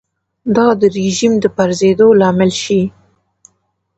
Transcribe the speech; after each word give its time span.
دا 0.55 0.67
د 0.81 0.83
رژیم 0.97 1.33
د 1.39 1.45
پرځېدو 1.57 2.07
لامل 2.19 2.51
شي. 2.63 2.81